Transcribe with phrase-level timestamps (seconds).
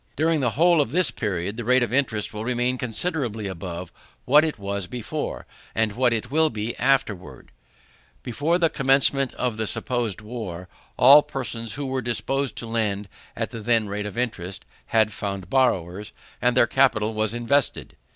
[0.15, 3.91] During the whole of this period, the rate of interest will remain considerably above
[4.25, 7.49] what it was before, and what it will be afterwards.
[8.23, 10.67] Before the commencement of the supposed war,
[10.97, 15.51] all persons who were disposed to lend at the then rate of interest, had found
[15.51, 17.95] borrowers, and their capital was invested.